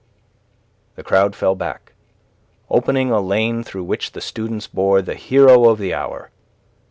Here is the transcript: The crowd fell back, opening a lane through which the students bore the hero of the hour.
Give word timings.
The 0.95 1.03
crowd 1.03 1.35
fell 1.35 1.53
back, 1.53 1.93
opening 2.71 3.11
a 3.11 3.21
lane 3.21 3.63
through 3.63 3.83
which 3.83 4.13
the 4.13 4.19
students 4.21 4.65
bore 4.65 4.99
the 5.03 5.13
hero 5.13 5.69
of 5.69 5.77
the 5.77 5.93
hour. 5.93 6.31